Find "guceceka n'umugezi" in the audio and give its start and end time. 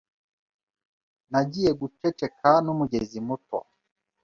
1.79-3.19